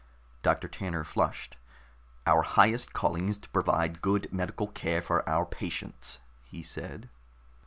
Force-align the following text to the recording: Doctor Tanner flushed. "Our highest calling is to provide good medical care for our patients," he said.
Doctor 0.41 0.67
Tanner 0.67 1.03
flushed. 1.03 1.57
"Our 2.25 2.41
highest 2.41 2.91
calling 2.91 3.29
is 3.29 3.37
to 3.37 3.49
provide 3.49 4.01
good 4.01 4.33
medical 4.33 4.65
care 4.67 4.99
for 4.99 5.21
our 5.29 5.45
patients," 5.45 6.17
he 6.43 6.63
said. 6.63 7.07